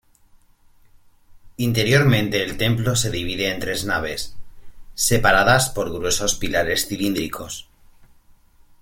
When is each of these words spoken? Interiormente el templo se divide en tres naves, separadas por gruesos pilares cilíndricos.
Interiormente 1.57 2.43
el 2.43 2.57
templo 2.57 2.95
se 2.95 3.11
divide 3.11 3.51
en 3.51 3.59
tres 3.59 3.85
naves, 3.85 4.35
separadas 4.95 5.69
por 5.69 5.93
gruesos 5.93 6.33
pilares 6.33 6.87
cilíndricos. 6.87 7.69